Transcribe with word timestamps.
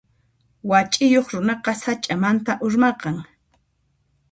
Wach'iyuq 0.69 1.27
runaqa 1.35 1.73
sach'amanta 1.83 2.53
urmaqan. 2.65 3.17